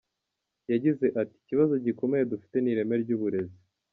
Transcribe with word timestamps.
Yagize 0.71 1.05
ati”Ikibazo 1.21 1.73
gikomeye 1.85 2.23
dufite 2.31 2.55
ni 2.59 2.69
ireme 2.73 2.95
ry’uburezi. 3.03 3.57